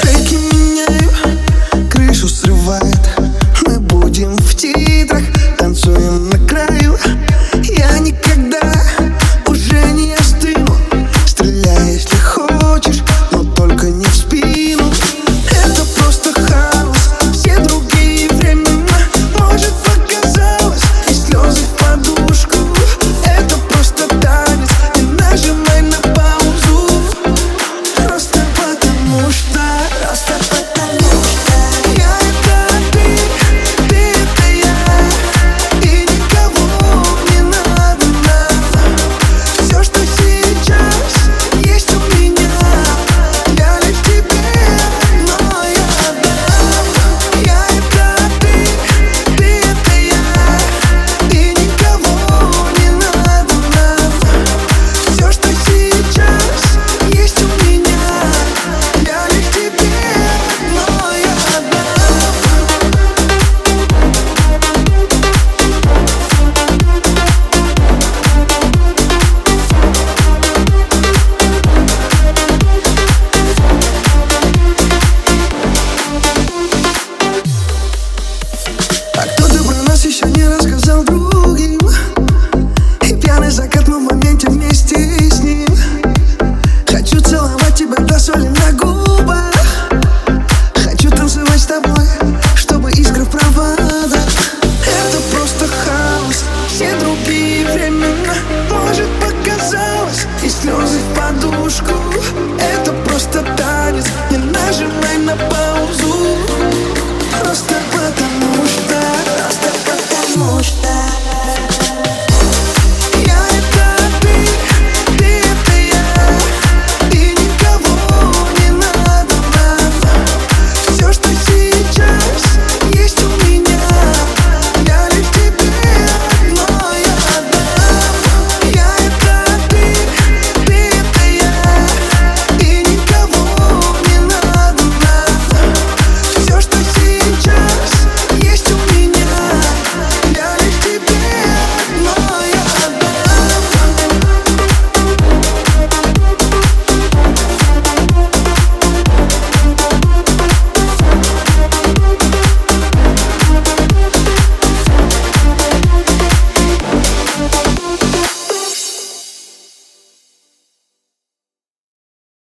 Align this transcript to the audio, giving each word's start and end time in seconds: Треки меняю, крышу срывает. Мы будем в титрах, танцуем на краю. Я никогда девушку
Треки 0.00 0.34
меняю, 0.34 1.10
крышу 1.90 2.28
срывает. 2.28 3.00
Мы 3.66 3.80
будем 3.80 4.36
в 4.36 4.54
титрах, 4.54 5.22
танцуем 5.58 6.30
на 6.30 6.38
краю. 6.48 6.96
Я 7.76 7.98
никогда 7.98 8.60
девушку 101.70 102.49